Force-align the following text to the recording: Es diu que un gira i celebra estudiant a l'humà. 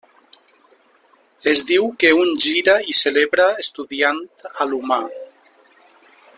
Es 1.51 1.61
diu 1.71 1.85
que 2.03 2.13
un 2.21 2.33
gira 2.45 2.75
i 2.93 2.97
celebra 3.01 3.47
estudiant 3.67 4.25
a 4.51 4.71
l'humà. 4.73 4.99